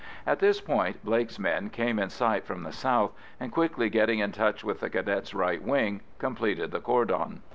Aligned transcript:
At 0.25 0.39
this 0.39 0.59
point 0.59 1.05
Blake's 1.05 1.37
men 1.37 1.69
came 1.69 1.99
in 1.99 2.09
sight 2.09 2.43
from 2.43 2.63
the 2.63 2.71
south, 2.71 3.11
and 3.39 3.51
quickly 3.51 3.87
getting 3.87 4.17
in 4.17 4.31
touch 4.31 4.63
with 4.63 4.79
the 4.79 4.89
Cadets' 4.89 5.35
right 5.35 5.61
wing, 5.61 6.01
completed 6.17 6.71
the 6.71 6.79
cordon. 6.79 7.43